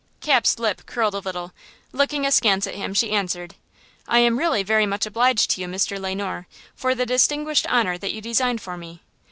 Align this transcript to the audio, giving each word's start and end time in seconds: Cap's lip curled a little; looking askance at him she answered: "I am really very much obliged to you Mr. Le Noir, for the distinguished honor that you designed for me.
Cap's 0.19 0.57
lip 0.57 0.87
curled 0.87 1.13
a 1.13 1.19
little; 1.19 1.53
looking 1.91 2.25
askance 2.25 2.65
at 2.65 2.73
him 2.73 2.91
she 2.91 3.11
answered: 3.11 3.53
"I 4.07 4.17
am 4.17 4.39
really 4.39 4.63
very 4.63 4.87
much 4.87 5.05
obliged 5.05 5.51
to 5.51 5.61
you 5.61 5.67
Mr. 5.67 5.99
Le 6.01 6.15
Noir, 6.15 6.47
for 6.73 6.95
the 6.95 7.05
distinguished 7.05 7.67
honor 7.67 7.99
that 7.99 8.11
you 8.11 8.19
designed 8.19 8.61
for 8.61 8.77
me. 8.77 9.03